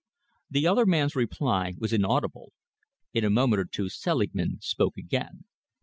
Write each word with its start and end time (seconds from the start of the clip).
The 0.49 0.65
other 0.65 0.87
man's 0.87 1.15
reply 1.15 1.75
was 1.77 1.93
inaudible. 1.93 2.53
In 3.13 3.23
a 3.23 3.29
moment 3.29 3.59
or 3.59 3.65
two 3.65 3.87
Selingman 3.87 4.59
spoke 4.59 4.97
again. 4.97 5.43